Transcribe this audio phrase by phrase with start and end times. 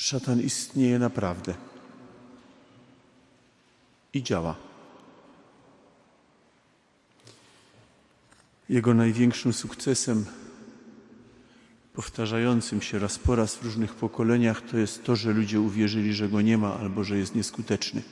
[0.00, 1.54] Szatan istnieje naprawdę
[4.14, 4.56] i działa.
[8.68, 10.24] Jego największym sukcesem,
[11.94, 16.28] powtarzającym się raz po raz w różnych pokoleniach, to jest to, że ludzie uwierzyli, że
[16.28, 18.02] go nie ma albo że jest nieskuteczny.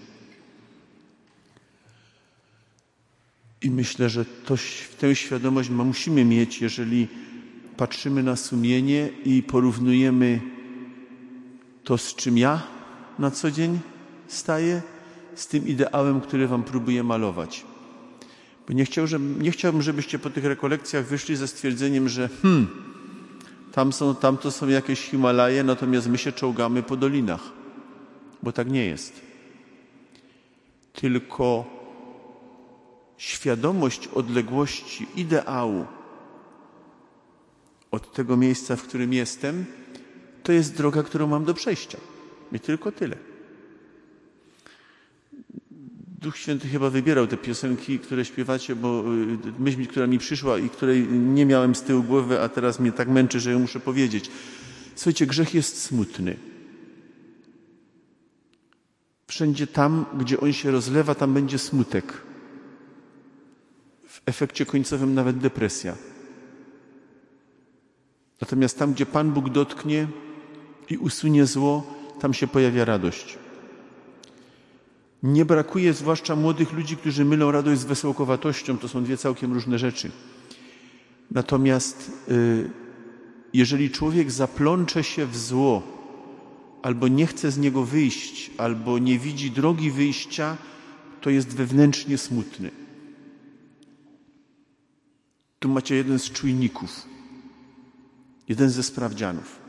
[3.63, 4.55] I myślę, że to,
[4.99, 7.09] tę świadomość musimy mieć, jeżeli
[7.77, 10.58] patrzymy na sumienie i porównujemy
[11.89, 12.63] to, z czym ja
[13.19, 13.81] na co dzień
[14.27, 14.83] staję,
[15.35, 17.65] z tym ideałem, który Wam próbuję malować.
[18.67, 19.07] Bo nie, chciał,
[19.39, 22.69] nie chciałbym, żebyście po tych rekolekcjach wyszli ze stwierdzeniem, że hmm,
[23.73, 27.43] tam, są, tam to są jakieś Himalaje, natomiast my się czołgamy po dolinach.
[28.43, 29.21] Bo tak nie jest.
[30.93, 31.65] Tylko
[33.17, 35.87] świadomość odległości ideału
[37.91, 39.65] od tego miejsca, w którym jestem,
[40.43, 41.99] to jest droga, którą mam do przejścia.
[42.53, 43.17] I tylko tyle.
[46.21, 49.05] Duch Święty chyba wybierał te piosenki, które śpiewacie, bo
[49.49, 52.93] y, myśl, która mi przyszła i której nie miałem z tyłu głowy, a teraz mnie
[52.93, 54.31] tak męczy, że ją muszę powiedzieć.
[54.95, 56.37] Słuchajcie, grzech jest smutny.
[59.27, 62.23] Wszędzie tam, gdzie on się rozlewa, tam będzie smutek.
[64.09, 65.97] W efekcie końcowym nawet depresja.
[68.41, 70.09] Natomiast tam, gdzie Pan Bóg dotknie
[70.91, 71.87] i usunie zło,
[72.21, 73.39] tam się pojawia radość.
[75.23, 78.79] Nie brakuje zwłaszcza młodych ludzi, którzy mylą radość z wesołkowatością.
[78.79, 80.11] To są dwie całkiem różne rzeczy.
[81.31, 82.71] Natomiast y,
[83.53, 85.83] jeżeli człowiek zaplącze się w zło,
[86.83, 90.57] albo nie chce z niego wyjść, albo nie widzi drogi wyjścia,
[91.21, 92.71] to jest wewnętrznie smutny.
[95.59, 97.07] Tu macie jeden z czujników,
[98.49, 99.68] jeden ze sprawdzianów.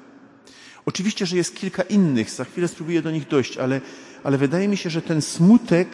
[0.90, 3.82] Oczywiście, że jest kilka innych, za chwilę spróbuję do nich dojść, ale,
[4.24, 5.88] ale wydaje mi się, że ten smutek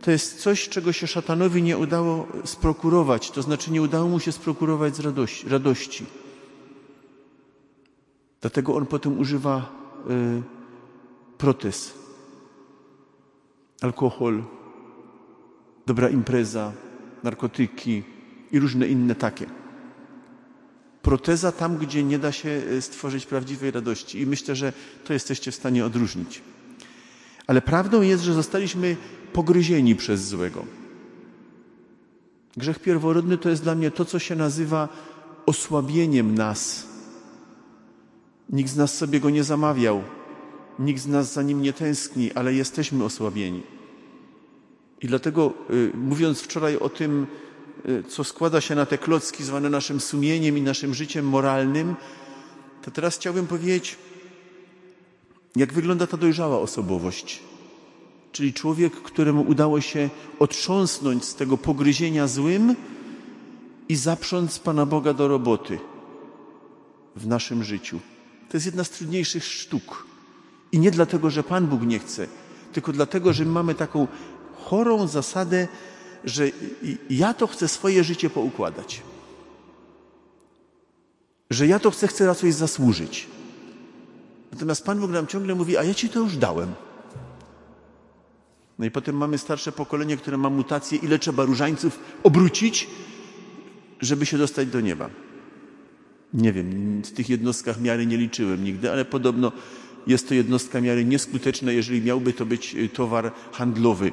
[0.00, 4.32] to jest coś, czego się szatanowi nie udało sprokurować, to znaczy nie udało mu się
[4.32, 5.48] sprokurować z radości.
[5.48, 6.06] radości.
[8.40, 9.72] Dlatego on potem używa
[10.10, 10.42] y,
[11.38, 11.94] protez,
[13.80, 14.42] alkohol,
[15.86, 16.72] dobra impreza,
[17.22, 18.02] narkotyki
[18.52, 19.63] i różne inne takie
[21.04, 24.20] proteza tam, gdzie nie da się e, stworzyć prawdziwej radości.
[24.20, 24.72] I myślę, że
[25.04, 26.42] to jesteście w stanie odróżnić.
[27.46, 28.96] Ale prawdą jest, że zostaliśmy
[29.32, 30.64] pogryzieni przez złego.
[32.56, 34.88] Grzech pierworodny to jest dla mnie to, co się nazywa
[35.46, 36.86] osłabieniem nas.
[38.50, 40.02] Nikt z nas sobie go nie zamawiał,
[40.78, 43.62] nikt z nas za nim nie tęskni, ale jesteśmy osłabieni.
[45.02, 47.26] I dlatego, y, mówiąc wczoraj o tym,
[48.08, 51.94] co składa się na te klocki zwane naszym sumieniem i naszym życiem moralnym,
[52.82, 53.96] to teraz chciałbym powiedzieć,
[55.56, 57.42] jak wygląda ta dojrzała osobowość.
[58.32, 62.76] Czyli człowiek, któremu udało się otrząsnąć z tego pogryzienia złym
[63.88, 65.78] i zaprząc Pana Boga do roboty
[67.16, 68.00] w naszym życiu.
[68.50, 70.06] To jest jedna z trudniejszych sztuk.
[70.72, 72.26] I nie dlatego, że Pan Bóg nie chce,
[72.72, 74.08] tylko dlatego, że mamy taką
[74.64, 75.68] chorą zasadę
[76.24, 76.50] że
[77.10, 79.02] ja to chcę swoje życie poukładać.
[81.50, 83.26] Że ja to chcę, chcę na coś zasłużyć.
[84.52, 86.74] Natomiast Pan Bóg nam ciągle mówi, a ja ci to już dałem.
[88.78, 92.88] No i potem mamy starsze pokolenie, które ma mutację, ile trzeba różańców obrócić,
[94.00, 95.10] żeby się dostać do nieba.
[96.34, 99.52] Nie wiem, w tych jednostkach miary nie liczyłem nigdy, ale podobno
[100.06, 104.12] jest to jednostka miary nieskuteczna, jeżeli miałby to być towar handlowy.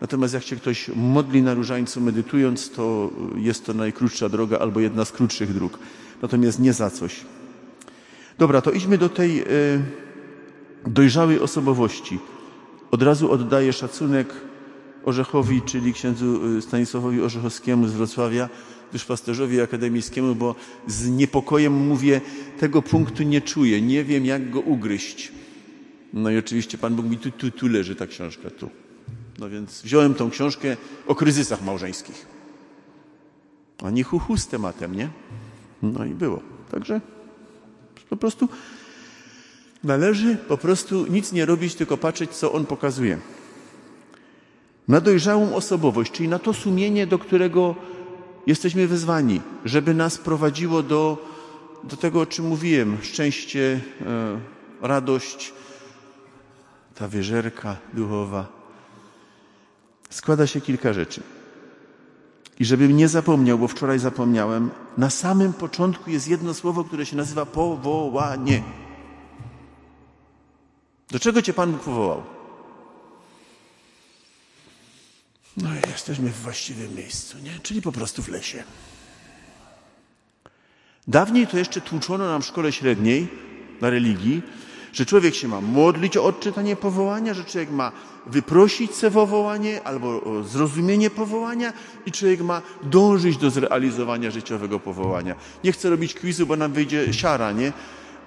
[0.00, 5.04] Natomiast jak się ktoś modli na różańcu medytując, to jest to najkrótsza droga albo jedna
[5.04, 5.78] z krótszych dróg.
[6.22, 7.20] Natomiast nie za coś.
[8.38, 9.44] Dobra, to idźmy do tej y,
[10.86, 12.18] dojrzałej osobowości.
[12.90, 14.34] Od razu oddaję szacunek
[15.04, 18.48] Orzechowi, czyli księdzu e, Stanisławowi Orzechowskiemu z Wrocławia,
[18.92, 20.54] duszpasterzowi akademickiemu, bo
[20.86, 22.20] z niepokojem mówię,
[22.58, 25.32] tego punktu nie czuję, nie wiem jak go ugryźć.
[26.12, 28.70] No i oczywiście Pan Bóg mi tu, tu, tu leży ta książka, tu.
[29.38, 32.26] No więc wziąłem tą książkę o kryzysach małżeńskich.
[33.84, 35.08] A nie chuchu z tematem, nie?
[35.82, 36.40] No i było.
[36.70, 37.00] Także
[38.10, 38.48] po prostu
[39.84, 43.18] należy po prostu nic nie robić, tylko patrzeć, co on pokazuje.
[44.88, 47.74] Na dojrzałą osobowość, czyli na to sumienie, do którego
[48.46, 51.26] jesteśmy wezwani, żeby nas prowadziło do,
[51.84, 54.40] do tego, o czym mówiłem: szczęście, e,
[54.82, 55.52] radość,
[56.94, 58.55] ta wyżerka duchowa,
[60.10, 61.22] składa się kilka rzeczy.
[62.60, 67.16] I żebym nie zapomniał, bo wczoraj zapomniałem, na samym początku jest jedno słowo, które się
[67.16, 68.62] nazywa powołanie.
[71.10, 72.22] Do czego cię Pan Bóg powołał?
[75.56, 77.58] No i jesteśmy w właściwym miejscu, nie?
[77.62, 78.64] Czyli po prostu w lesie.
[81.08, 83.28] Dawniej to jeszcze tłuczono nam w szkole średniej
[83.80, 84.42] na religii,
[84.96, 87.92] że człowiek się ma modlić o odczytanie powołania, że człowiek ma
[88.26, 91.72] wyprosić se powołanie albo zrozumienie powołania
[92.06, 95.34] i człowiek ma dążyć do zrealizowania życiowego powołania.
[95.64, 97.72] Nie chcę robić quizu, bo nam wyjdzie siara, nie?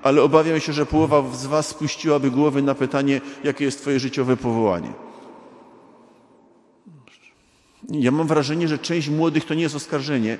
[0.04, 4.38] Ale obawiam się, że połowa z Was spuściłaby głowy na pytanie, jakie jest Twoje życiowe
[4.38, 4.94] powołanie.
[7.90, 10.38] Ja mam wrażenie, że część młodych to nie jest oskarżenie.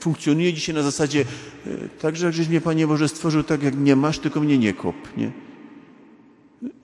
[0.00, 1.24] Funkcjonuje dzisiaj na zasadzie,
[1.66, 4.96] e, także żeś mnie, Panie Boże, stworzył tak, jak mnie masz, tylko mnie nie kop,
[5.16, 5.49] nie?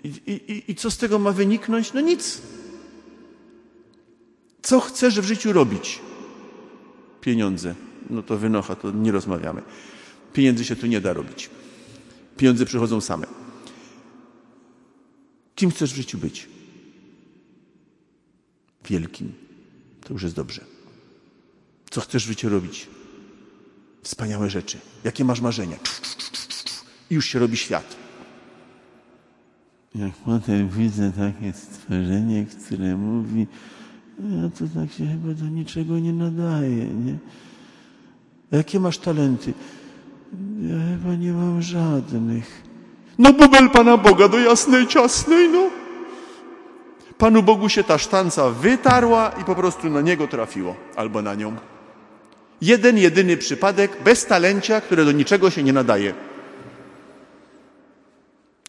[0.04, 1.92] I, i, I co z tego ma wyniknąć?
[1.92, 2.42] No nic.
[4.62, 6.00] Co chcesz w życiu robić?
[7.20, 7.74] Pieniądze.
[8.10, 9.62] No to wynocha, to nie rozmawiamy.
[10.32, 11.50] Pieniędzy się tu nie da robić.
[12.36, 13.26] Pieniądze przychodzą same.
[15.54, 16.48] Kim chcesz w życiu być?
[18.84, 19.32] Wielkim.
[20.00, 20.64] To już jest dobrze.
[21.90, 22.86] Co chcesz w życiu robić?
[24.02, 24.78] Wspaniałe rzeczy.
[25.04, 25.76] Jakie masz marzenia?
[27.10, 28.05] I już się robi świat.
[29.94, 33.46] Jak potem widzę takie stworzenie, które mówi,
[34.18, 37.18] ja to tak się chyba do niczego nie nadaje, nie?
[38.52, 39.52] Jakie masz talenty?
[40.62, 42.62] Ja chyba nie mam żadnych.
[43.18, 45.70] No bubel Pana Boga do jasnej ciasnej, no.
[47.18, 51.56] Panu Bogu się ta sztanca wytarła i po prostu na niego trafiło, albo na nią.
[52.60, 56.14] Jeden, jedyny przypadek, bez talencia, które do niczego się nie nadaje.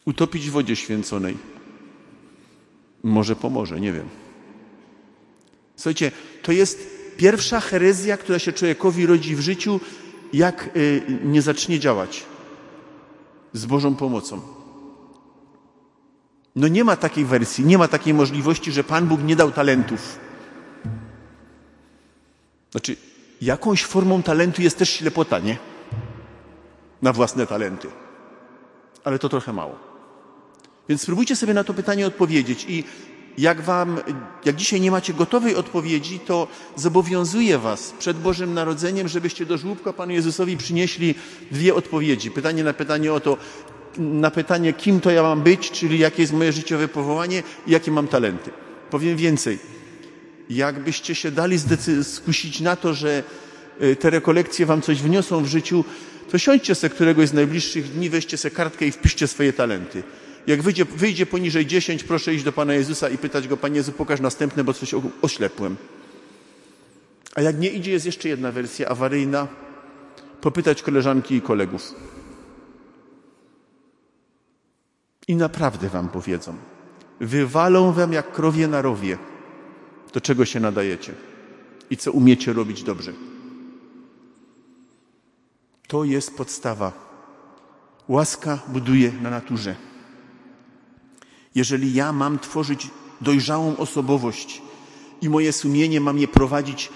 [0.07, 1.37] Utopić w wodzie święconej.
[3.03, 4.09] Może pomoże, nie wiem.
[5.75, 6.11] Słuchajcie,
[6.43, 9.79] to jest pierwsza herezja, która się człowiekowi rodzi w życiu,
[10.33, 12.25] jak y, nie zacznie działać
[13.53, 14.41] z Bożą pomocą.
[16.55, 20.19] No nie ma takiej wersji, nie ma takiej możliwości, że Pan Bóg nie dał talentów.
[22.71, 22.95] Znaczy,
[23.41, 25.57] jakąś formą talentu jest też ślepota, nie?
[27.01, 27.87] Na własne talenty.
[29.03, 29.86] Ale to trochę mało.
[30.89, 32.83] Więc spróbujcie sobie na to pytanie odpowiedzieć i
[33.37, 33.99] jak wam,
[34.45, 39.93] jak dzisiaj nie macie gotowej odpowiedzi, to zobowiązuję was przed Bożym Narodzeniem, żebyście do żłóbka
[39.93, 41.15] Panu Jezusowi przynieśli
[41.51, 42.31] dwie odpowiedzi.
[42.31, 43.37] Pytanie na pytanie o to,
[43.97, 47.91] na pytanie, kim to ja mam być, czyli jakie jest moje życiowe powołanie i jakie
[47.91, 48.51] mam talenty.
[48.89, 49.59] Powiem więcej.
[50.49, 51.57] Jakbyście się dali
[52.03, 53.23] skusić na to, że
[53.81, 55.83] y, te rekolekcje wam coś wniosą w życiu,
[56.31, 60.03] to siądźcie sobie któregoś z najbliższych dni, weźcie sobie kartkę i wpiszcie swoje talenty.
[60.47, 63.91] Jak wyjdzie, wyjdzie poniżej 10, proszę iść do Pana Jezusa i pytać Go, Panie Jezu,
[63.91, 65.77] pokaż następne, bo coś oślepłem.
[67.35, 69.47] A jak nie idzie, jest jeszcze jedna wersja awaryjna.
[70.41, 71.95] Popytać koleżanki i kolegów.
[75.27, 76.55] I naprawdę Wam powiedzą.
[77.19, 79.17] Wywalą Wam jak krowie na rowie,
[80.13, 81.13] do czego się nadajecie
[81.89, 83.13] i co umiecie robić dobrze.
[85.87, 86.91] To jest podstawa.
[88.07, 89.86] Łaska buduje na naturze.
[91.57, 92.89] Jeżeli ja mam tworzyć
[93.21, 94.61] dojrzałą osobowość
[95.21, 96.89] i moje sumienie mam je prowadzić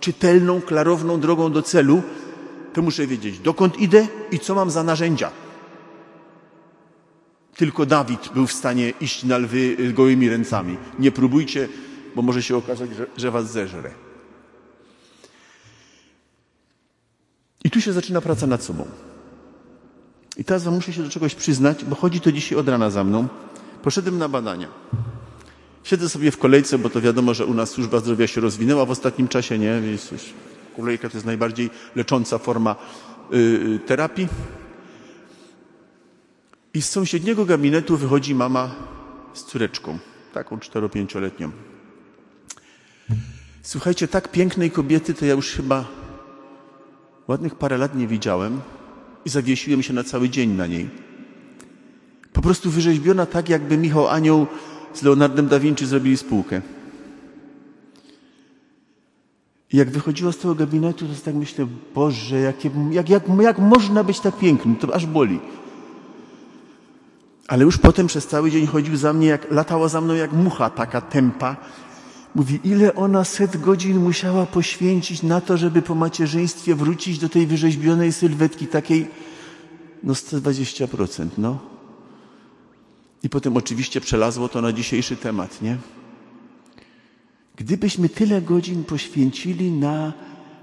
[0.00, 2.02] czytelną, klarowną drogą do celu,
[2.72, 5.30] to muszę wiedzieć, dokąd idę i co mam za narzędzia.
[7.56, 10.76] Tylko Dawid był w stanie iść na lwy gołymi ręcami.
[10.98, 11.68] Nie próbujcie,
[12.16, 13.90] bo może się okazać, że, że was zeżre.
[17.64, 18.86] I tu się zaczyna praca nad sobą.
[20.36, 23.04] I teraz wam muszę się do czegoś przyznać, bo chodzi to dzisiaj od rana za
[23.04, 23.28] mną.
[23.82, 24.68] Poszedłem na badania.
[25.84, 28.90] Siedzę sobie w kolejce, bo to wiadomo, że u nas służba zdrowia się rozwinęła w
[28.90, 29.82] ostatnim czasie, nie?
[30.76, 32.76] Kolejka to jest najbardziej lecząca forma
[33.30, 34.28] yy, terapii.
[36.74, 38.74] I z sąsiedniego gabinetu wychodzi mama
[39.34, 39.98] z córeczką,
[40.32, 41.50] taką cztero-pięcioletnią.
[43.62, 45.84] Słuchajcie, tak pięknej kobiety to ja już chyba
[47.28, 48.60] ładnych parę lat nie widziałem
[49.24, 51.09] i zawiesiłem się na cały dzień na niej.
[52.32, 54.46] Po prostu wyrzeźbiona tak, jakby Michał Anioł
[54.94, 56.60] z Leonardem da Vinci zrobili spółkę.
[59.72, 62.56] I jak wychodziła z tego gabinetu, to tak myślę, Boże, jak,
[63.08, 64.76] jak, jak można być tak pięknym?
[64.76, 65.40] To aż boli.
[67.48, 70.70] Ale już potem przez cały dzień chodził za mnie, jak, latała za mną jak mucha,
[70.70, 71.56] taka tempa.
[72.34, 77.46] Mówi, ile ona set godzin musiała poświęcić na to, żeby po macierzyństwie wrócić do tej
[77.46, 79.08] wyrzeźbionej sylwetki, takiej,
[80.02, 81.58] no 120%, no.
[83.22, 85.76] I potem oczywiście przelazło to na dzisiejszy temat, nie?
[87.56, 90.12] Gdybyśmy tyle godzin poświęcili na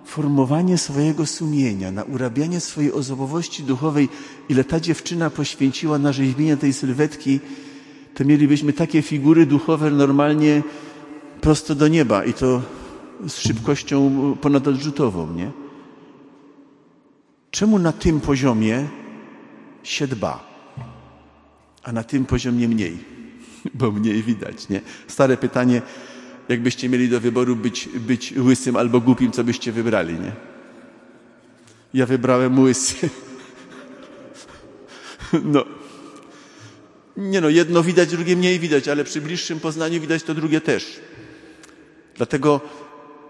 [0.06, 4.10] formowanie swojego sumienia, na urabianie swojej osobowości duchowej,
[4.50, 7.40] ile ta dziewczyna poświęciła na rzeźbienie tej sylwetki,
[8.14, 10.64] to mielibyśmy takie figury duchowe normalnie
[11.42, 12.62] prosto do nieba i to
[13.28, 14.12] z szybkością
[14.42, 15.52] ponadodrzutową, nie?
[17.52, 18.88] Czemu na tym poziomie
[19.84, 20.47] się dba,
[21.88, 22.98] a na tym poziomie mniej?
[23.79, 24.82] Bo mniej widać, nie?
[25.08, 25.82] Stare pytanie,
[26.50, 30.32] jakbyście mieli do wyboru być, być łysym albo głupim, co byście wybrali, nie?
[31.94, 33.10] Ja wybrałem łysy.
[35.44, 35.65] No.
[37.17, 41.00] Nie no, jedno widać, drugie mniej widać, ale przy bliższym poznaniu widać to drugie też.
[42.15, 42.62] Dlatego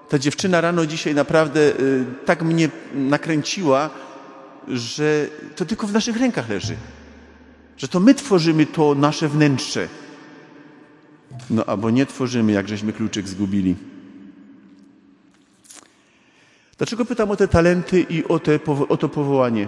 [0.09, 3.89] ta dziewczyna rano dzisiaj naprawdę y, tak mnie nakręciła,
[4.67, 6.75] że to tylko w naszych rękach leży.
[7.77, 9.88] Że to my tworzymy to nasze wnętrze.
[11.50, 13.75] No albo nie tworzymy, jak żeśmy kluczyk zgubili.
[16.77, 19.67] Dlaczego pytam o te talenty i o, te, o to powołanie?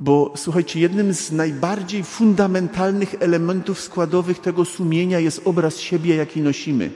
[0.00, 6.90] Bo słuchajcie, jednym z najbardziej fundamentalnych elementów składowych tego sumienia jest obraz siebie, jaki nosimy.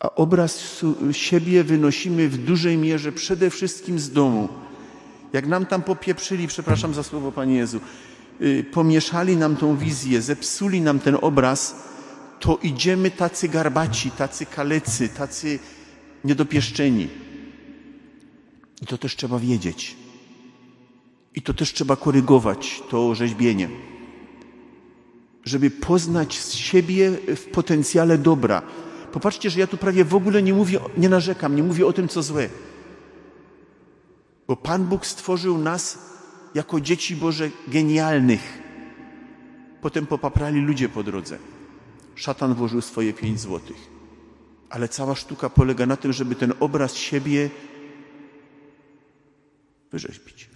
[0.00, 4.48] A obraz siebie wynosimy w dużej mierze przede wszystkim z domu.
[5.32, 7.80] Jak nam tam popieprzyli, przepraszam za słowo Panie Jezu,
[8.40, 11.74] yy, pomieszali nam tą wizję, zepsuli nam ten obraz,
[12.40, 15.58] to idziemy tacy garbaci, tacy kalecy, tacy
[16.24, 17.08] niedopieszczeni.
[18.82, 19.96] I to też trzeba wiedzieć.
[21.34, 23.68] I to też trzeba korygować, to rzeźbienie.
[25.44, 28.62] Żeby poznać siebie w potencjale dobra.
[29.12, 32.08] Popatrzcie, że ja tu prawie w ogóle nie mówię, nie narzekam, nie mówię o tym,
[32.08, 32.48] co złe.
[34.50, 35.98] Bo Pan Bóg stworzył nas
[36.54, 38.62] jako dzieci Boże genialnych.
[39.80, 41.38] Potem popaprali ludzie po drodze.
[42.14, 43.76] Szatan włożył swoje pięć złotych.
[44.70, 47.50] Ale cała sztuka polega na tym, żeby ten obraz siebie
[49.92, 50.50] wyrzeźbić.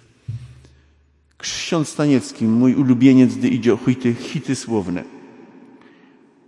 [1.38, 5.04] Ksiądz Staniewski, mój ulubieniec, gdy idzie o hity, hity słowne.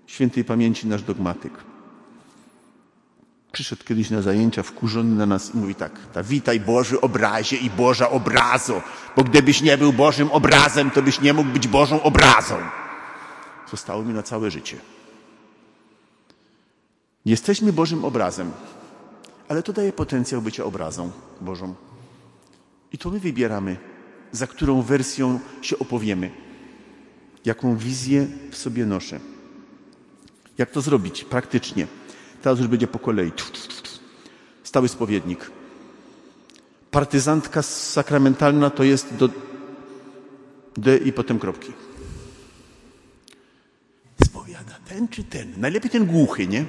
[0.06, 1.52] Świętej pamięci nasz dogmatyk.
[3.56, 7.70] Przyszedł kiedyś na zajęcia wkurzony na nas i mówi tak, ta witaj Boży obrazie i
[7.70, 8.82] Boża obrazo,
[9.16, 12.56] bo gdybyś nie był Bożym obrazem, to byś nie mógł być Bożą obrazą.
[13.70, 14.76] Zostało mi na całe życie.
[17.24, 18.52] Jesteśmy Bożym obrazem,
[19.48, 21.10] ale to daje potencjał bycia obrazą
[21.40, 21.74] Bożą.
[22.92, 23.76] I to my wybieramy,
[24.32, 26.30] za którą wersją się opowiemy,
[27.44, 29.20] jaką wizję w sobie noszę.
[30.58, 31.86] Jak to zrobić praktycznie?
[32.42, 33.32] Teraz już będzie po kolei.
[34.62, 35.50] Stały spowiednik.
[36.90, 39.28] Partyzantka sakramentalna to jest do
[40.76, 41.72] D i potem kropki.
[44.24, 45.52] Spowiada ten czy ten.
[45.56, 46.64] Najlepiej ten głuchy, nie?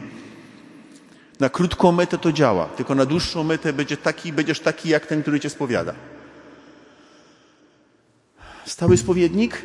[1.39, 5.21] Na krótką metę to działa, tylko na dłuższą metę będzie taki, będziesz taki jak ten,
[5.21, 5.93] który cię spowiada.
[8.65, 9.61] Stały spowiednik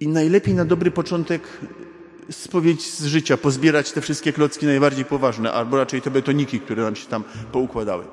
[0.00, 1.42] i najlepiej na dobry początek
[2.30, 6.96] spowiedź z życia, pozbierać te wszystkie klocki najbardziej poważne, albo raczej te betoniki, które nam
[6.96, 8.04] się tam poukładały.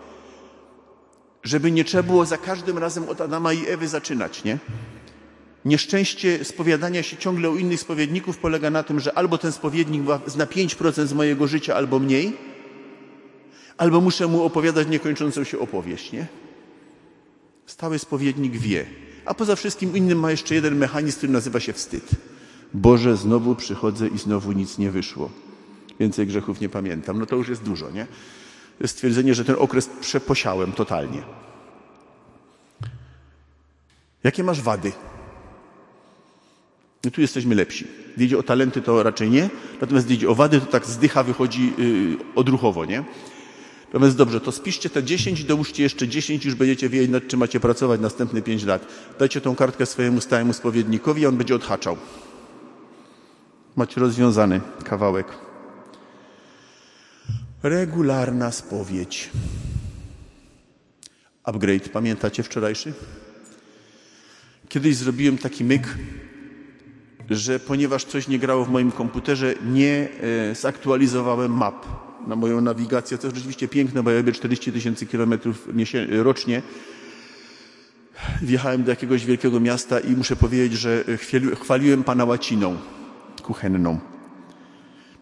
[1.44, 4.58] Żeby nie trzeba było za każdym razem od Adama i Ewy zaczynać, nie?
[5.66, 10.46] Nieszczęście spowiadania się ciągle u innych spowiedników polega na tym, że albo ten spowiednik zna
[10.46, 12.38] 5% z mojego życia, albo mniej,
[13.78, 16.28] albo muszę mu opowiadać niekończącą się opowieść, nie?
[17.66, 18.86] Stały spowiednik wie.
[19.26, 22.16] A poza wszystkim innym ma jeszcze jeden mechanizm, który nazywa się wstyd.
[22.74, 25.30] Boże, znowu przychodzę i znowu nic nie wyszło.
[26.00, 27.20] Więcej grzechów nie pamiętam.
[27.20, 28.08] No to już jest dużo, nie?
[28.86, 31.24] Stwierdzenie, że ten okres przeposiałem totalnie.
[34.24, 34.92] Jakie masz wady?
[37.04, 37.88] No tu jesteśmy lepsi.
[38.18, 39.50] Gdy o talenty, to raczej nie.
[39.82, 43.04] Natomiast gdy o wady, to tak zdycha wychodzi yy, odruchowo, nie?
[43.86, 47.40] Natomiast dobrze, to spiszcie te 10 i dołóżcie jeszcze 10, już będziecie wiedzieć, nad czym
[47.40, 48.88] macie pracować następne 5 lat.
[49.20, 51.98] Dajcie tą kartkę swojemu stałemu spowiednikowi, a on będzie odhaczał.
[53.80, 55.28] Macie rozwiązany kawałek.
[57.64, 59.30] Regularna spowiedź.
[61.44, 62.94] Upgrade, pamiętacie wczorajszy?
[64.70, 65.98] Kiedyś zrobiłem taki myk,
[67.30, 70.08] że ponieważ coś nie grało w moim komputerze, nie
[70.52, 71.86] e, zaktualizowałem map
[72.28, 73.18] na moją nawigację.
[73.18, 75.68] To jest rzeczywiście piękne, bo ja robię 40 tysięcy kilometrów
[76.10, 76.62] rocznie.
[78.42, 81.04] Wjechałem do jakiegoś wielkiego miasta i muszę powiedzieć, że
[81.56, 82.78] chwaliłem Pana łaciną
[83.50, 84.00] kuchenną.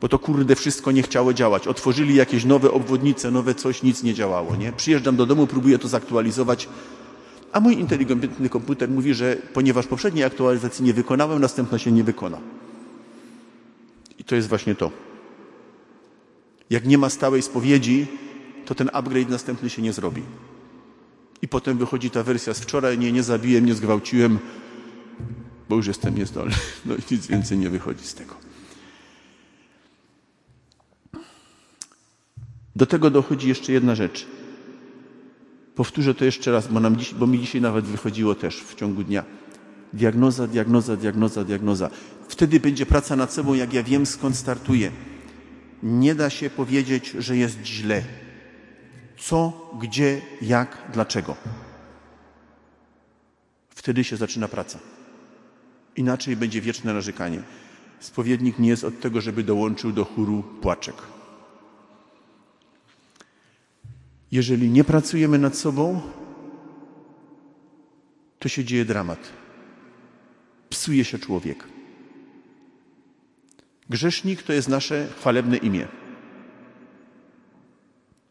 [0.01, 1.67] Bo to kurde wszystko nie chciało działać.
[1.67, 4.55] Otworzyli jakieś nowe obwodnice, nowe coś, nic nie działało.
[4.55, 4.72] Nie?
[4.72, 6.69] Przyjeżdżam do domu, próbuję to zaktualizować,
[7.51, 12.38] a mój inteligentny komputer mówi, że ponieważ poprzedniej aktualizacji nie wykonałem, następna się nie wykona.
[14.19, 14.91] I to jest właśnie to.
[16.69, 18.07] Jak nie ma stałej spowiedzi,
[18.65, 20.22] to ten upgrade następny się nie zrobi.
[21.41, 24.39] I potem wychodzi ta wersja z wczoraj, nie, nie zabiłem, nie zgwałciłem,
[25.69, 26.55] bo już jestem niezdolny.
[26.86, 28.36] No i nic więcej nie wychodzi z tego.
[32.75, 34.27] Do tego dochodzi jeszcze jedna rzecz.
[35.75, 39.03] Powtórzę to jeszcze raz, bo, nam dziś, bo mi dzisiaj nawet wychodziło też w ciągu
[39.03, 39.24] dnia.
[39.93, 41.89] Diagnoza, diagnoza, diagnoza, diagnoza.
[42.27, 44.91] Wtedy będzie praca nad sobą, jak ja wiem, skąd startuję.
[45.83, 48.03] Nie da się powiedzieć, że jest źle.
[49.17, 51.36] Co, gdzie, jak, dlaczego.
[53.69, 54.79] Wtedy się zaczyna praca.
[55.98, 57.42] Inaczej będzie wieczne narzekanie.
[58.00, 60.96] Spowiednik nie jest od tego, żeby dołączył do chóru płaczek.
[64.32, 66.01] Jeżeli nie pracujemy nad sobą,
[68.39, 69.20] to się dzieje dramat.
[70.70, 71.63] Psuje się człowiek.
[73.89, 75.88] Grzesznik to jest nasze chwalebne imię.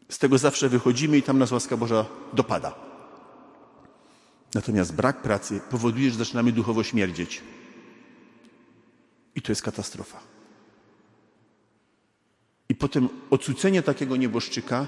[0.09, 2.75] Z tego zawsze wychodzimy i tam nas łaska Boża dopada.
[4.55, 7.43] Natomiast brak pracy powoduje, że zaczynamy duchowo śmierdzieć.
[9.37, 10.21] I to jest katastrofa.
[12.69, 14.87] I potem odsucenie takiego nieboszczyka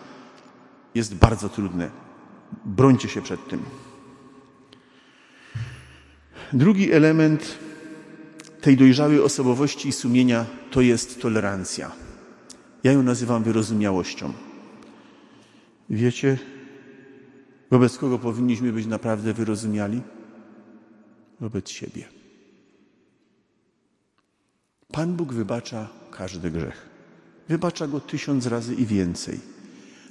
[0.94, 1.90] jest bardzo trudne.
[2.64, 3.62] Brońcie się przed tym.
[6.52, 7.58] Drugi element
[8.60, 11.92] tej dojrzałej osobowości i sumienia to jest tolerancja.
[12.84, 14.32] Ja ją nazywam wyrozumiałością.
[15.90, 16.38] Wiecie,
[17.70, 20.00] wobec kogo powinniśmy być naprawdę wyrozumiali?
[21.40, 22.17] Wobec siebie.
[24.98, 26.86] Pan Bóg wybacza każdy grzech.
[27.48, 29.40] Wybacza go tysiąc razy i więcej.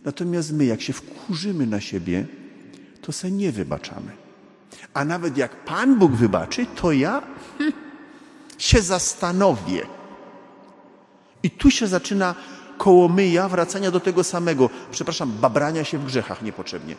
[0.06, 2.26] Natomiast my, jak się wkurzymy na siebie,
[3.02, 4.12] to se nie wybaczamy.
[4.94, 7.22] A nawet jak Pan Bóg wybaczy, to ja
[8.58, 9.82] się zastanowię.
[11.44, 12.36] I tu się zaczyna
[12.78, 14.70] koło myja wracania do tego samego.
[14.92, 16.96] Przepraszam, babrania się w grzechach niepotrzebnie.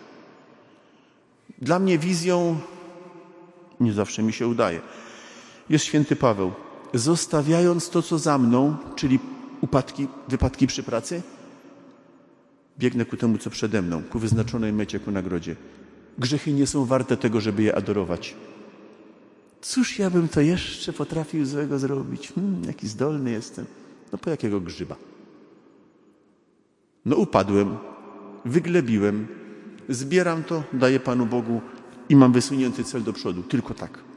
[1.59, 2.61] Dla mnie wizją,
[3.81, 4.81] nie zawsze mi się udaje,
[5.71, 6.68] jest święty Paweł.
[6.95, 9.19] Zostawiając to, co za mną, czyli
[9.61, 11.23] upadki, wypadki przy pracy,
[12.79, 15.57] biegnę ku temu, co przede mną, ku wyznaczonej mecie, ku nagrodzie.
[16.19, 18.35] Grzechy nie są warte tego, żeby je adorować.
[19.61, 22.33] Cóż ja bym to jeszcze potrafił złego zrobić?
[22.33, 23.67] Hmm, jaki zdolny jestem.
[24.13, 24.97] No po jakiego grzyba?
[27.05, 27.77] No upadłem,
[28.45, 29.27] wyglebiłem,
[29.89, 31.61] zbieram to, daję Panu Bogu
[32.09, 33.43] i mam wysunięty cel do przodu.
[33.43, 34.08] Tylko tak.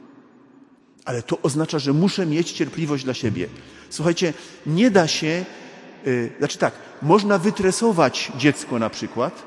[1.04, 3.48] Ale to oznacza, że muszę mieć cierpliwość dla siebie.
[3.90, 4.34] Słuchajcie,
[4.66, 5.44] nie da się,
[6.06, 9.42] yy, znaczy tak, można wytresować dziecko na przykład,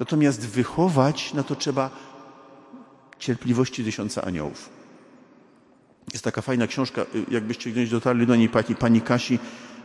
[0.00, 1.90] natomiast wychować na to trzeba
[3.18, 4.68] cierpliwości tysiąca aniołów.
[6.12, 9.38] Jest taka fajna książka, y, jakbyście gdzieś dotarli do niej, pani, pani Kasi,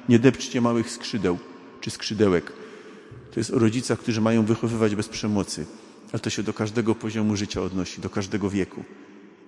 [0.10, 1.38] nie depczcie małych skrzydeł
[1.82, 2.54] czy skrzydełek.
[3.32, 5.66] To jest o rodzicach, którzy mają wychowywać bez przemocy,
[6.12, 8.84] ale to się do każdego poziomu życia odnosi, do każdego wieku.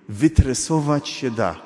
[0.08, 1.56] Wytresować się da.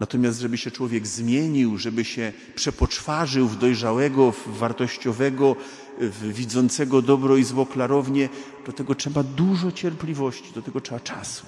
[0.00, 5.56] Natomiast, żeby się człowiek zmienił, żeby się przepoczwarzył w dojrzałego, w wartościowego,
[6.00, 8.28] w widzącego dobro i zło klarownie,
[8.66, 11.46] do tego trzeba dużo cierpliwości, do tego trzeba czasu.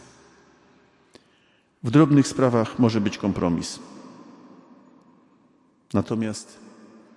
[1.83, 3.79] W drobnych sprawach może być kompromis.
[5.94, 6.59] Natomiast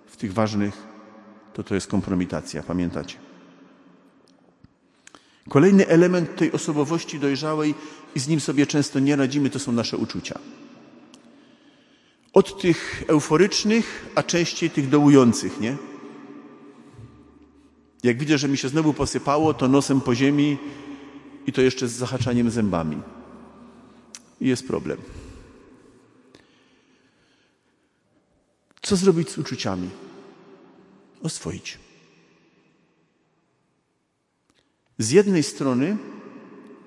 [0.06, 0.86] w tych ważnych
[1.54, 3.31] to to jest kompromitacja, pamiętacie?
[5.48, 7.74] Kolejny element tej osobowości dojrzałej
[8.14, 10.38] i z nim sobie często nie radzimy, to są nasze uczucia.
[12.32, 15.76] Od tych euforycznych, a częściej tych dołujących, nie?
[18.02, 20.58] Jak widzę, że mi się znowu posypało, to nosem po ziemi
[21.46, 23.02] i to jeszcze z zahaczaniem zębami.
[24.40, 24.98] I jest problem.
[28.82, 29.90] Co zrobić z uczuciami?
[31.22, 31.78] Oswoić.
[34.98, 35.96] Z jednej strony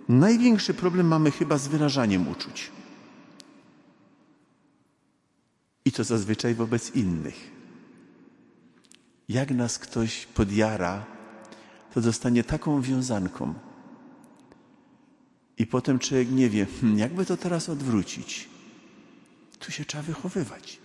[0.09, 2.71] największy problem mamy chyba z wyrażaniem uczuć.
[5.85, 7.51] I to zazwyczaj wobec innych.
[9.29, 11.05] Jak nas ktoś podjara,
[11.93, 13.53] to zostanie taką wiązanką.
[15.57, 18.49] I potem człowiek nie wie, hmm, jakby to teraz odwrócić.
[19.59, 20.79] Tu się trzeba wychowywać.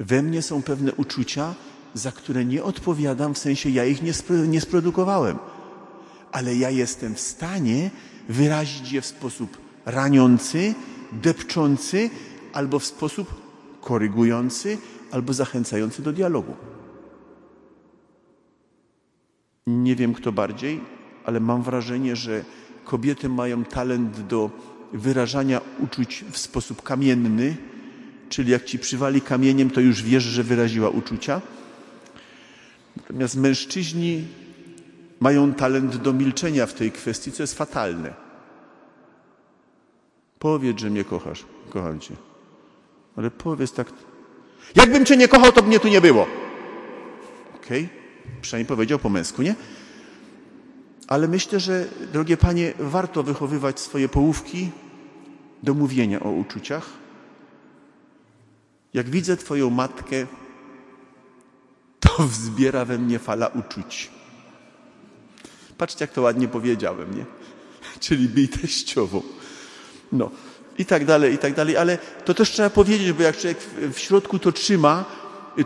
[0.00, 1.54] We mnie są pewne uczucia,
[1.94, 4.12] za które nie odpowiadam, w sensie ja ich nie,
[4.48, 5.38] nie sprodukowałem,
[6.32, 7.90] ale ja jestem w stanie
[8.28, 10.74] wyrazić je w sposób raniący,
[11.12, 12.10] depczący
[12.52, 13.34] albo w sposób
[13.80, 14.78] korygujący
[15.10, 16.56] albo zachęcający do dialogu.
[19.66, 20.80] Nie wiem kto bardziej,
[21.24, 22.44] ale mam wrażenie, że
[22.84, 24.50] kobiety mają talent do
[24.92, 27.56] wyrażania uczuć w sposób kamienny,
[28.28, 31.40] czyli jak ci przywali kamieniem, to już wiesz, że wyraziła uczucia.
[32.96, 34.24] Natomiast mężczyźni
[35.20, 38.14] mają talent do milczenia w tej kwestii, co jest fatalne.
[40.38, 41.44] Powiedz, że mnie kochasz.
[41.70, 42.14] Kocham cię.
[43.16, 43.92] Ale powiedz tak.
[44.74, 46.26] Jakbym cię nie kochał, to mnie tu nie było.
[47.56, 47.84] Okej?
[47.84, 47.98] Okay?
[48.40, 49.54] Przynajmniej powiedział po męsku, nie?
[51.08, 54.70] Ale myślę, że, drogie panie, warto wychowywać swoje połówki
[55.62, 56.90] do mówienia o uczuciach.
[58.94, 60.26] Jak widzę Twoją matkę,
[62.00, 64.10] to wzbiera we mnie fala uczuć.
[65.78, 67.24] Patrzcie, jak to ładnie powiedziałem, nie?
[68.00, 69.22] Czyli bij teściową.
[70.12, 70.30] No,
[70.78, 73.58] i tak dalej, i tak dalej, ale to też trzeba powiedzieć, bo jak człowiek
[73.92, 75.04] w środku to trzyma,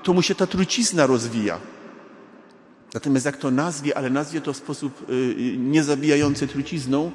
[0.02, 1.58] to mu się ta trucizna rozwija.
[2.94, 7.12] Natomiast jak to nazwie, ale nazwie to w sposób y, niezabijający trucizną,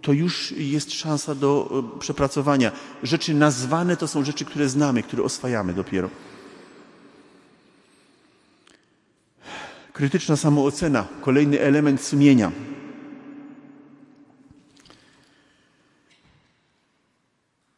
[0.00, 2.72] to już jest szansa do y, przepracowania.
[3.02, 6.10] Rzeczy nazwane to są rzeczy, które znamy, które oswajamy dopiero.
[10.00, 12.52] Krytyczna samoocena, kolejny element sumienia.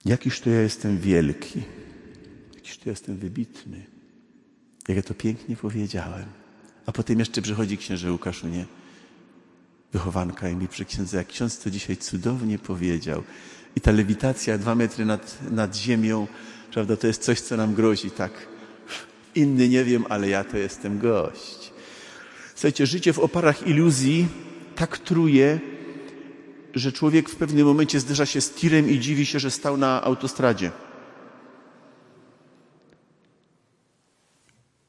[0.04, 1.62] Jakiż to ja jestem wielki,
[2.54, 3.86] jakiż to ja jestem wybitny.
[4.88, 6.24] Jak ja to pięknie powiedziałem.
[6.86, 8.66] A potem jeszcze przychodzi księże Łukaszu, nie?
[9.92, 13.22] Wychowanka i mi przy księdze, jak ksiądz to dzisiaj cudownie powiedział.
[13.76, 16.26] I ta lewitacja dwa metry nad, nad ziemią,
[16.72, 18.32] prawda, to jest coś, co nam grozi, tak.
[19.34, 21.61] Inny nie wiem, ale ja to jestem gość.
[22.62, 24.28] Słuchajcie, życie w oparach iluzji
[24.74, 25.60] tak truje,
[26.74, 30.02] że człowiek w pewnym momencie zderza się z tirem i dziwi się, że stał na
[30.02, 30.70] autostradzie.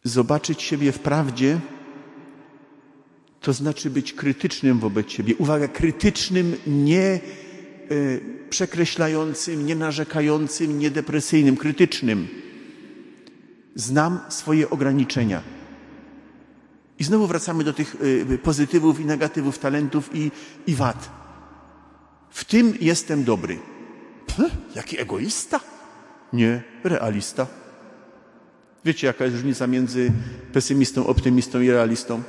[0.03, 1.59] Zobaczyć siebie w prawdzie
[3.41, 5.36] to znaczy być krytycznym wobec siebie.
[5.36, 7.19] Uwaga, krytycznym, nie
[7.91, 12.27] y, przekreślającym, nie narzekającym, nie depresyjnym, krytycznym.
[13.75, 15.62] Znam swoje ograniczenia.
[17.04, 17.96] I znowu wracamy do tych
[18.32, 20.32] y, pozytywów i negatywów, talentów i,
[20.68, 21.10] i wad.
[22.30, 23.60] W tym jestem dobry.
[24.28, 25.60] Pff, jaki egoista?
[26.34, 27.48] Nie, realista.
[28.86, 30.12] Wiecie, jaka jest różnica między
[30.54, 32.24] pesymistą, optymistą i realistą?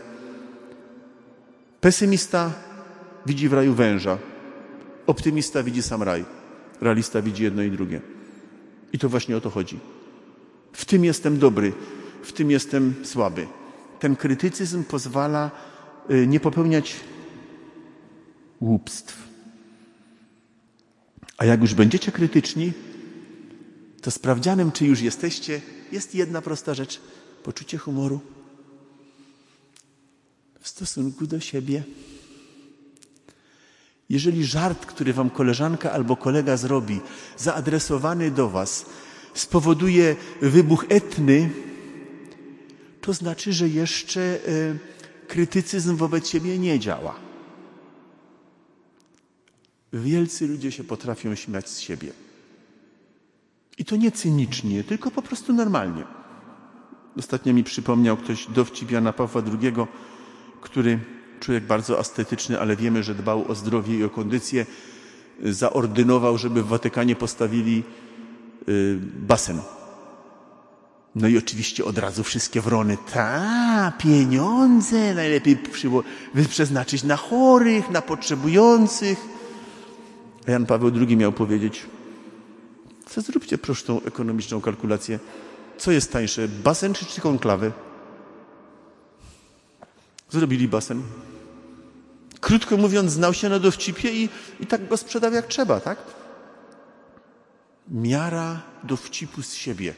[1.80, 2.52] Pesymista
[3.26, 4.18] widzi w raju węża,
[5.06, 6.24] optymista widzi sam raj,
[6.80, 8.00] realista widzi jedno i drugie.
[8.92, 9.78] I to właśnie o to chodzi.
[10.72, 11.72] W tym jestem dobry,
[12.22, 13.46] w tym jestem słaby.
[14.00, 15.50] Ten krytycyzm pozwala
[16.10, 16.96] y, nie popełniać
[18.60, 19.28] głupstw.
[21.38, 22.72] A jak już będziecie krytyczni,
[24.02, 25.60] to sprawdzianem, czy już jesteście,
[25.92, 27.00] jest jedna prosta rzecz:
[27.42, 28.20] poczucie humoru
[30.60, 31.82] w stosunku do siebie.
[34.08, 37.00] Jeżeli żart, który wam koleżanka albo kolega zrobi,
[37.36, 38.86] zaadresowany do was,
[39.34, 41.50] spowoduje wybuch etny,
[43.04, 44.78] to znaczy, że jeszcze y,
[45.28, 47.14] krytycyzm wobec siebie nie działa.
[49.92, 52.12] Wielcy ludzie się potrafią śmiać z siebie.
[53.78, 56.04] I to nie cynicznie, tylko po prostu normalnie.
[57.18, 59.72] Ostatnio mi przypomniał ktoś dowcip Jana Pawła II,
[60.60, 60.98] który
[61.40, 64.66] człowiek bardzo astetyczny, ale wiemy, że dbał o zdrowie i o kondycję,
[65.42, 67.82] zaordynował, żeby w Watykanie postawili
[68.68, 69.60] y, basen.
[71.14, 75.58] No i oczywiście od razu wszystkie wrony, ta, pieniądze najlepiej
[76.48, 79.18] przeznaczyć na chorych, na potrzebujących.
[80.48, 81.86] A Jan Paweł II miał powiedzieć,
[83.06, 85.18] co zróbcie prostą ekonomiczną kalkulację.
[85.78, 87.72] Co jest tańsze, basen czy, czy konklawy?
[90.30, 91.02] Zrobili basen.
[92.40, 94.28] Krótko mówiąc, znał się na dowcipie i,
[94.60, 95.98] i tak go sprzedał jak trzeba, tak?
[97.88, 99.94] Miara dowcipu z siebie.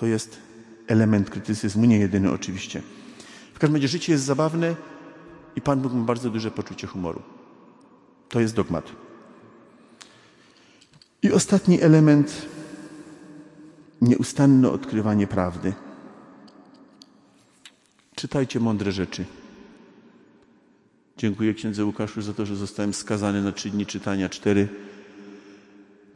[0.00, 0.38] To jest
[0.86, 2.82] element krytycyzmu, nie jedyny oczywiście.
[3.54, 4.76] W każdym razie życie jest zabawne
[5.56, 7.22] i Pan Bóg ma bardzo duże poczucie humoru.
[8.28, 8.92] To jest dogmat.
[11.22, 12.46] I ostatni element
[14.00, 15.72] nieustanne odkrywanie prawdy.
[18.14, 19.24] Czytajcie mądre rzeczy.
[21.16, 24.68] Dziękuję księdze Łukaszu za to, że zostałem skazany na trzy dni czytania, cztery.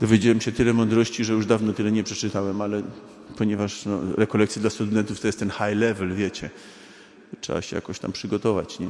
[0.02, 2.82] Dowiedziałem się tyle mądrości, że już dawno tyle nie przeczytałem, ale
[3.36, 6.50] ponieważ no, rekolekcje dla studentów to jest ten high level, wiecie,
[7.40, 8.88] trzeba się jakoś tam przygotować, nie?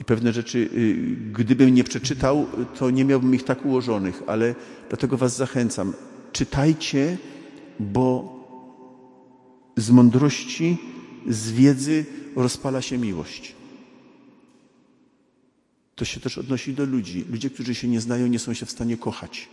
[0.00, 0.96] I pewne rzeczy, y,
[1.32, 2.46] gdybym nie przeczytał,
[2.78, 4.54] to nie miałbym ich tak ułożonych, ale
[4.88, 5.92] dlatego Was zachęcam.
[6.32, 7.18] Czytajcie,
[7.80, 8.36] bo
[9.76, 10.78] z mądrości,
[11.28, 12.04] z wiedzy
[12.36, 13.54] rozpala się miłość.
[15.94, 17.24] To się też odnosi do ludzi.
[17.30, 19.48] Ludzie, którzy się nie znają, nie są się w stanie kochać.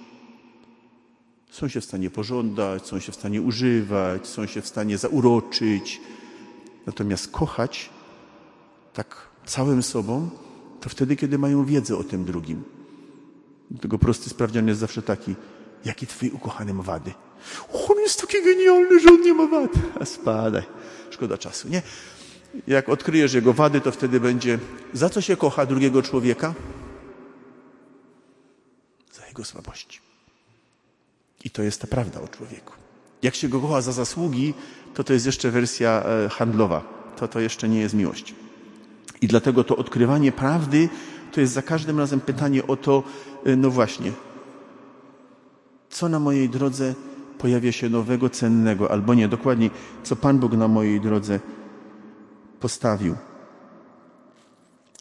[1.54, 6.02] Są się w stanie pożądać, są się w stanie używać, są się w stanie zauroczyć.
[6.86, 7.90] Natomiast kochać
[8.94, 10.30] tak całym sobą,
[10.82, 12.64] to wtedy, kiedy mają wiedzę o tym drugim.
[13.72, 15.36] Dlatego prosty sprawdzian jest zawsze taki,
[15.86, 17.12] jaki twój ukochany ma wady?
[17.90, 19.72] On jest taki genialny, że on nie ma wad.
[20.02, 20.64] A spadaj,
[21.10, 21.82] szkoda czasu, nie?
[22.68, 24.60] Jak odkryjesz jego wady, to wtedy będzie,
[24.94, 26.54] za co się kocha drugiego człowieka?
[29.12, 30.13] Za jego słabości.
[31.44, 32.74] I to jest ta prawda o człowieku.
[33.24, 34.54] Jak się go kocha za zasługi,
[34.94, 36.82] to to jest jeszcze wersja e, handlowa.
[37.18, 38.36] To to jeszcze nie jest miłość.
[39.22, 40.90] I dlatego to odkrywanie prawdy
[41.32, 43.04] to jest za każdym razem pytanie o to,
[43.46, 44.12] e, no właśnie,
[45.90, 46.94] co na mojej drodze
[47.38, 49.72] pojawia się nowego, cennego, albo nie, dokładniej,
[50.04, 51.40] co Pan Bóg na mojej drodze
[52.60, 53.16] postawił.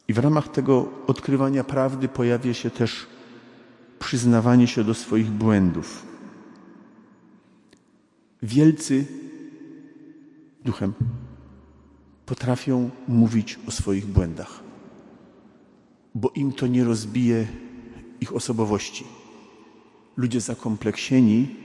[0.09, 3.07] I w ramach tego odkrywania prawdy pojawia się też
[3.99, 6.12] przyznawanie się do swoich błędów.
[8.43, 9.07] Wielcy
[10.65, 10.93] duchem
[12.27, 14.61] potrafią mówić o swoich błędach,
[16.15, 17.47] bo im to nie rozbije
[18.21, 19.05] ich osobowości.
[20.17, 21.57] Ludzie zakompleksieni,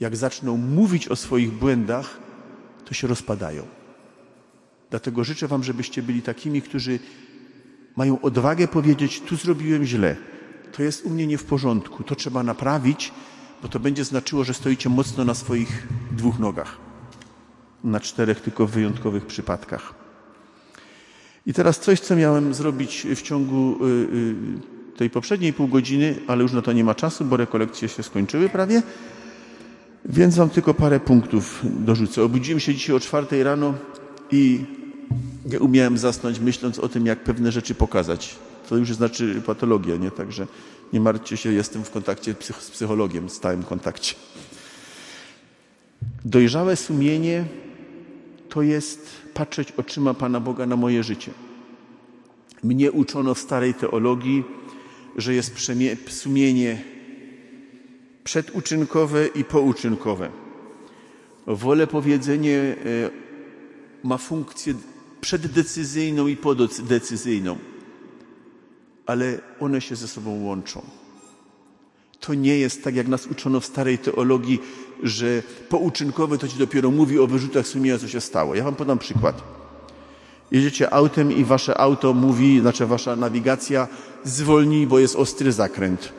[0.00, 2.20] jak zaczną mówić o swoich błędach,
[2.84, 3.66] to się rozpadają.
[4.90, 6.98] Dlatego życzę Wam, żebyście byli takimi, którzy
[7.96, 10.16] mają odwagę powiedzieć: Tu zrobiłem źle,
[10.72, 13.12] to jest u mnie nie w porządku, to trzeba naprawić,
[13.62, 16.76] bo to będzie znaczyło, że stoicie mocno na swoich dwóch nogach.
[17.84, 19.94] Na czterech tylko w wyjątkowych przypadkach.
[21.46, 26.42] I teraz coś, co miałem zrobić w ciągu y, y, tej poprzedniej pół godziny, ale
[26.42, 28.82] już na to nie ma czasu, bo rekolekcje się skończyły prawie.
[30.04, 32.22] Więc Wam tylko parę punktów dorzucę.
[32.22, 33.74] Obudziłem się dzisiaj o czwartej rano
[34.30, 34.64] i
[35.46, 38.36] nie umiałem zasnąć, myśląc o tym, jak pewne rzeczy pokazać.
[38.68, 40.10] To już znaczy patologia, nie?
[40.10, 40.46] Także
[40.92, 44.14] nie martwcie się, jestem w kontakcie z psychologiem, w stałym kontakcie.
[46.24, 47.44] Dojrzałe sumienie
[48.48, 51.32] to jest patrzeć oczyma Pana Boga na moje życie.
[52.62, 54.44] Mnie uczono w starej teologii,
[55.16, 55.54] że jest
[56.08, 56.82] sumienie
[58.24, 60.30] przeduczynkowe i pouczynkowe.
[61.46, 62.76] Wolę powiedzenie e,
[64.02, 64.74] ma funkcję
[65.20, 67.58] przeddecyzyjną i podecyzyjną,
[69.06, 70.82] ale one się ze sobą łączą.
[72.20, 74.60] To nie jest tak, jak nas uczono w starej teologii,
[75.02, 78.54] że pouczynkowe to ci dopiero mówi o wyrzutach sumienia, co się stało.
[78.54, 79.42] Ja wam podam przykład.
[80.50, 83.88] Jedziecie autem i wasze auto mówi, znaczy wasza nawigacja
[84.24, 86.12] zwolnij, bo jest ostry zakręt.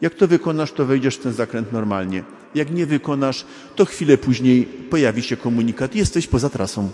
[0.00, 2.24] Jak to wykonasz, to wejdziesz w ten zakręt normalnie.
[2.54, 3.44] Jak nie wykonasz,
[3.76, 6.90] to chwilę później pojawi się komunikat: jesteś poza trasą.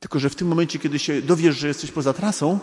[0.00, 2.58] Tylko, że w tym momencie, kiedy się dowiesz, że jesteś poza trasą,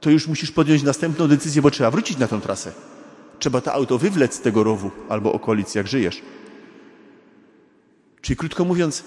[0.00, 2.72] to już musisz podjąć następną decyzję, bo trzeba wrócić na tę trasę.
[3.38, 6.22] Trzeba to auto wywlec z tego rowu albo okolic, jak żyjesz.
[8.20, 9.04] Czyli krótko mówiąc,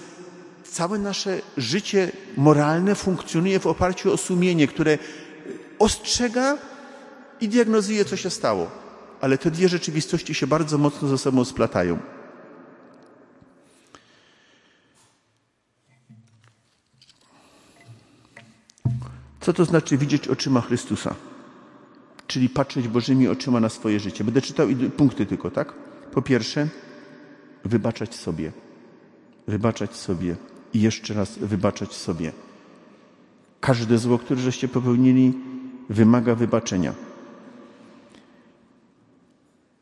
[0.63, 4.97] całe nasze życie moralne funkcjonuje w oparciu o sumienie, które
[5.79, 6.57] ostrzega
[7.41, 8.71] i diagnozuje, co się stało.
[9.21, 11.97] Ale te dwie rzeczywistości się bardzo mocno ze sobą splatają.
[19.47, 21.15] Co to znaczy widzieć oczyma Chrystusa?
[22.27, 24.23] Czyli patrzeć Bożymi oczyma na swoje życie.
[24.23, 25.73] Będę czytał punkty tylko, tak?
[26.12, 26.67] Po pierwsze,
[27.65, 28.51] wybaczać sobie.
[29.47, 30.36] Wybaczać sobie
[30.73, 32.31] i jeszcze raz wybaczać sobie.
[33.60, 35.33] Każde zło, które żeście popełnili,
[35.89, 36.93] wymaga wybaczenia.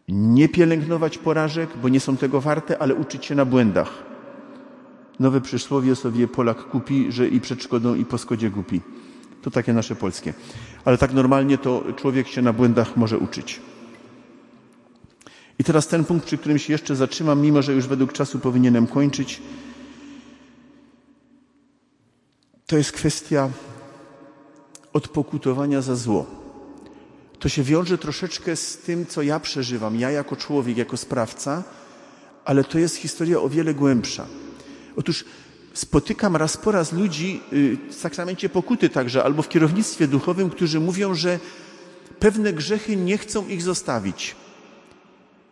[0.08, 4.04] Nie pielęgnować porażek, bo nie są tego warte, ale uczyć się na błędach.
[5.20, 8.82] Nowe przysłowie sobie Polak kupi, że i przed szkodą, i po skodzie kupi.
[9.46, 10.34] To takie nasze polskie.
[10.86, 13.62] Ale tak normalnie to człowiek się na błędach może uczyć.
[15.60, 18.88] I teraz ten punkt, przy którym się jeszcze zatrzymam, mimo że już według czasu powinienem
[18.88, 19.42] kończyć,
[22.68, 23.50] to jest kwestia
[24.94, 26.26] odpokutowania za zło.
[27.40, 31.64] To się wiąże troszeczkę z tym, co ja przeżywam, ja jako człowiek, jako sprawca,
[32.46, 34.26] ale to jest historia o wiele głębsza.
[34.96, 35.26] Otóż
[35.76, 40.80] spotykam raz po raz ludzi y, w sakramencie pokuty także, albo w kierownictwie duchowym, którzy
[40.80, 41.40] mówią, że
[42.20, 44.36] pewne grzechy nie chcą ich zostawić.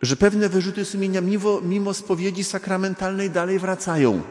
[0.02, 4.22] Że pewne wyrzuty sumienia mimo, mimo spowiedzi sakramentalnej dalej wracają.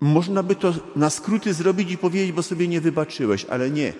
[0.00, 3.92] Można by to na skróty zrobić i powiedzieć, bo sobie nie wybaczyłeś, ale nie.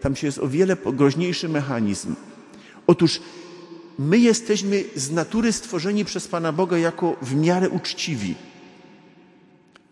[0.00, 2.14] Tam się jest o wiele groźniejszy mechanizm.
[2.86, 3.20] Otóż
[3.98, 8.34] my jesteśmy z natury stworzeni przez Pana Boga jako w miarę uczciwi.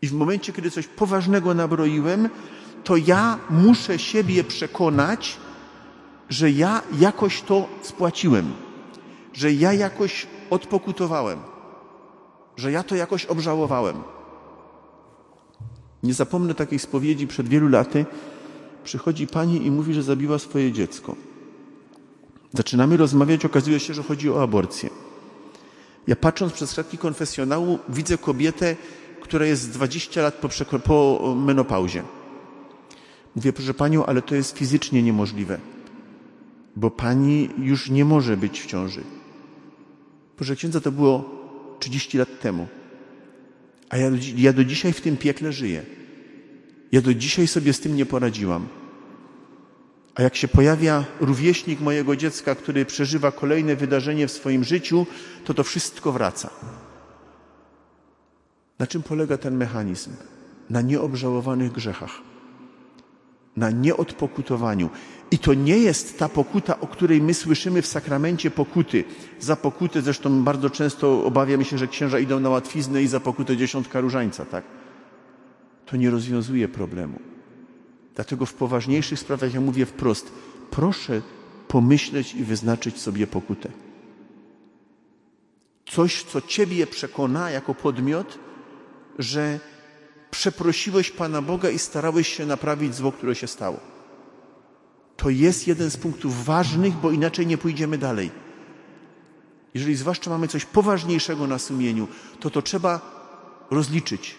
[0.04, 2.28] I w momencie, kiedy coś poważnego nabroiłem,
[2.84, 5.36] to ja muszę siebie przekonać,
[6.28, 8.52] że ja jakoś to spłaciłem,
[9.32, 11.38] że ja jakoś odpokutowałem,
[12.56, 13.96] że ja to jakoś obżałowałem.
[16.02, 18.06] Nie zapomnę takiej spowiedzi przed wielu laty,
[18.84, 21.16] Przychodzi pani i mówi, że zabiła swoje dziecko.
[22.52, 24.90] Zaczynamy rozmawiać, okazuje się, że chodzi o aborcję.
[26.06, 28.76] Ja patrząc przez kratki konfesjonału, widzę kobietę,
[29.24, 32.02] która jest 20 lat po, po menopauzie.
[33.36, 35.58] Mówię, proszę panią, ale to jest fizycznie niemożliwe,
[36.76, 39.02] bo pani już nie może być w ciąży.
[40.36, 41.30] Proszę księdza, to było
[41.80, 42.66] 30 lat temu.
[43.90, 45.82] A ja, ja do dzisiaj w tym piekle żyję.
[46.92, 48.68] Ja do dzisiaj sobie z tym nie poradziłam.
[50.14, 55.06] A jak się pojawia rówieśnik mojego dziecka, który przeżywa kolejne wydarzenie w swoim życiu,
[55.44, 56.50] to to wszystko wraca.
[58.84, 60.10] Na czym polega ten mechanizm?
[60.70, 62.10] Na nieobżałowanych grzechach,
[63.56, 64.90] na nieodpokutowaniu.
[65.30, 69.04] I to nie jest ta pokuta, o której my słyszymy w sakramencie pokuty.
[69.40, 73.56] Za pokutę zresztą bardzo często obawiam się, że księża idą na łatwiznę i za pokutę
[73.56, 74.64] dziesiątka różańca, tak?
[75.86, 77.18] To nie rozwiązuje problemu.
[78.14, 80.32] Dlatego w poważniejszych sprawach ja mówię wprost,
[80.70, 81.22] proszę
[81.68, 83.68] pomyśleć i wyznaczyć sobie pokutę.
[85.86, 88.38] Coś, co Ciebie przekona jako podmiot,
[89.18, 89.60] że
[90.30, 93.80] przeprosiłeś Pana Boga i starałeś się naprawić zło, które się stało.
[95.16, 98.30] To jest jeden z punktów ważnych, bo inaczej nie pójdziemy dalej.
[99.74, 102.08] Jeżeli zwłaszcza mamy coś poważniejszego na sumieniu,
[102.40, 103.00] to to trzeba
[103.70, 104.34] rozliczyć.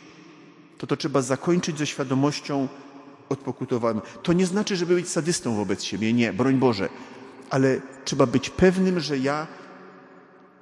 [0.77, 2.67] To to trzeba zakończyć ze świadomością
[3.29, 4.01] odpokutowanym.
[4.23, 6.13] To nie znaczy, żeby być sadystą wobec siebie.
[6.13, 6.89] Nie, broń Boże.
[7.49, 9.47] Ale trzeba być pewnym, że ja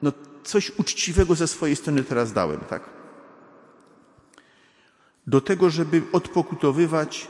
[0.02, 0.12] no,
[0.44, 2.90] coś uczciwego ze swojej strony teraz dałem, tak?
[5.28, 7.28] Do tego, żeby odpokutowywać,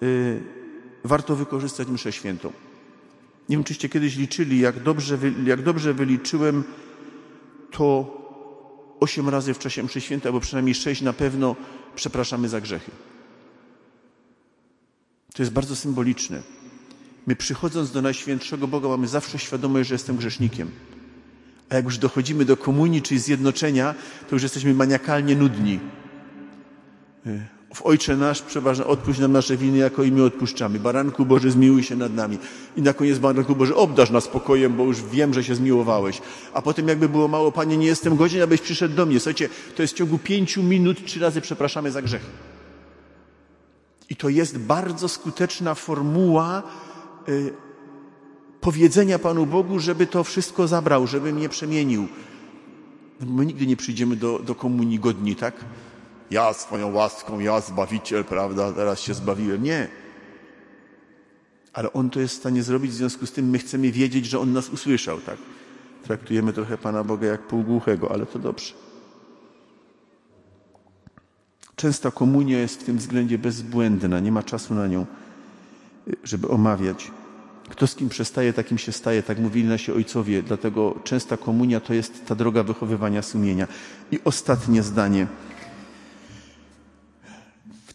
[0.00, 0.42] yy,
[1.04, 2.52] warto wykorzystać mszę świętą.
[3.48, 6.64] Nie wiem, czyście kiedyś liczyli, jak dobrze, jak dobrze wyliczyłem,
[7.70, 8.16] to
[9.00, 11.56] osiem razy w czasie mszy świętej, albo przynajmniej sześć na pewno
[11.94, 12.90] przepraszamy za grzechy.
[15.34, 16.42] To jest bardzo symboliczne.
[17.26, 20.70] My przychodząc do Najświętszego Boga mamy zawsze świadomość, że jestem grzesznikiem.
[21.68, 23.94] A jak już dochodzimy do komunii, czyli zjednoczenia,
[24.28, 25.80] to już jesteśmy maniakalnie nudni.
[27.74, 30.78] W Ojcze nasz przeważnie odpuść nam nasze winy, jako i my odpuszczamy.
[30.78, 32.38] Baranku Boży, zmiłuj się nad nami.
[32.76, 36.22] I na koniec Baranku Boży, obdasz nas spokojem, bo już wiem, że się zmiłowałeś.
[36.54, 39.20] A potem jakby było mało, Panie, nie jestem godzien, abyś przyszedł do mnie.
[39.20, 42.26] Słuchajcie, to jest w ciągu pięciu minut trzy razy przepraszamy za grzech.
[44.10, 46.62] I to jest bardzo skuteczna formuła
[47.28, 47.52] y,
[48.60, 52.08] powiedzenia Panu Bogu, żeby to wszystko zabrał, żeby mnie przemienił.
[53.20, 55.54] My nigdy nie przyjdziemy do, do komunii godni, tak?
[56.30, 59.62] Ja swoją łaską, ja Zbawiciel, prawda, teraz się zbawiłem.
[59.62, 59.88] Nie.
[61.72, 64.38] Ale On to jest w stanie zrobić, w związku z tym my chcemy wiedzieć, że
[64.38, 65.36] On nas usłyszał, tak?
[66.04, 68.74] Traktujemy trochę Pana Boga jak półgłuchego, ale to dobrze.
[71.76, 75.06] Częsta komunia jest w tym względzie bezbłędna, nie ma czasu na nią,
[76.24, 77.10] żeby omawiać.
[77.68, 81.94] Kto z kim przestaje, takim się staje, tak mówili nasi ojcowie, dlatego częsta komunia to
[81.94, 83.68] jest ta droga wychowywania sumienia.
[84.12, 85.26] I ostatnie zdanie.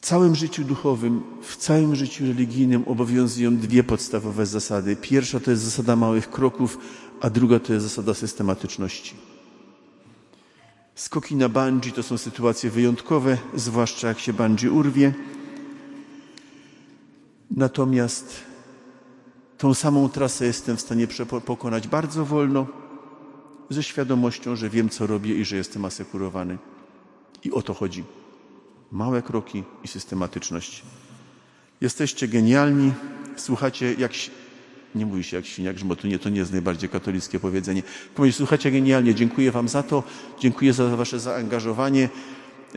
[0.05, 4.95] Całym życiu duchowym, w całym życiu religijnym obowiązują dwie podstawowe zasady.
[4.95, 6.77] Pierwsza to jest zasada małych kroków,
[7.21, 9.15] a druga to jest zasada systematyczności.
[10.95, 15.13] Skoki na bungee to są sytuacje wyjątkowe, zwłaszcza jak się bungee urwie.
[17.51, 18.41] Natomiast
[19.57, 21.07] tą samą trasę jestem w stanie
[21.45, 22.67] pokonać bardzo wolno,
[23.69, 26.57] ze świadomością, że wiem, co robię i że jestem asekurowany.
[27.43, 28.03] I o to chodzi.
[28.91, 30.83] Małe kroki i systematyczność.
[31.81, 32.93] Jesteście genialni,
[33.35, 34.11] słuchacie jak
[34.95, 37.83] nie mówi się jak świniak, bo to nie, jest najbardziej katolickie powiedzenie.
[38.17, 40.03] Mówię, słuchajcie genialnie, dziękuję wam za to,
[40.39, 42.09] dziękuję za wasze zaangażowanie.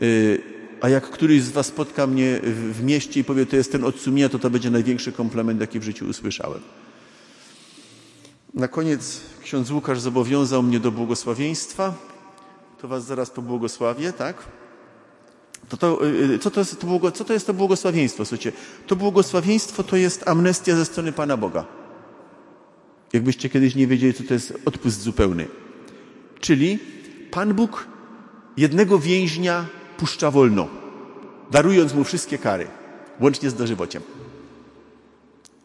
[0.01, 0.41] Y,
[0.81, 2.39] a jak któryś z was spotka mnie
[2.71, 5.79] w mieście i powie, to jest ten od sumienia, to to będzie największy komplement, jaki
[5.79, 6.61] w życiu usłyszałem.
[8.53, 11.93] Na koniec ksiądz Łukasz zobowiązał mnie do błogosławieństwa.
[12.81, 14.43] To was zaraz pobłogosławię, tak?
[15.69, 18.25] To, to, y, co, to jest, to, co to jest to błogosławieństwo?
[18.25, 18.51] Słuchajcie,
[18.87, 21.65] to błogosławieństwo to jest amnestia ze strony Pana Boga.
[23.13, 25.47] Jakbyście kiedyś nie wiedzieli, co to jest odpust zupełny.
[26.39, 26.79] Czyli
[27.31, 27.87] Pan Bóg
[28.57, 29.65] jednego więźnia
[29.97, 30.67] puszcza wolno,
[31.51, 32.67] darując mu wszystkie kary,
[33.19, 34.03] łącznie z dożywociem.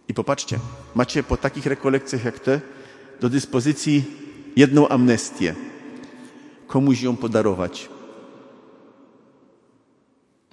[0.08, 0.58] I popatrzcie,
[0.94, 2.60] macie po takich rekolekcjach jak te
[3.20, 4.04] do dyspozycji
[4.56, 5.54] jedną amnestię.
[6.66, 7.88] Komuś ją podarować.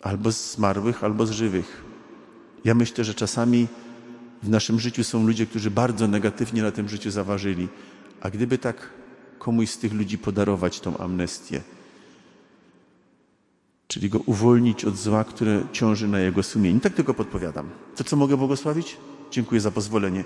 [0.02, 1.84] Albo z zmarłych, albo z żywych.
[2.66, 3.68] Ja myślę, że czasami
[4.44, 7.68] w naszym życiu są ludzie, którzy bardzo negatywnie na tym życiu zaważyli.
[8.22, 8.90] A gdyby tak
[9.40, 11.62] komuś z tych ludzi podarować tą amnestię,
[13.88, 16.80] czyli go uwolnić od zła, które ciąży na jego sumieniu.
[16.80, 17.70] Tak tylko podpowiadam.
[17.96, 18.98] To co mogę błogosławić?
[19.32, 20.24] Dziękuję za pozwolenie.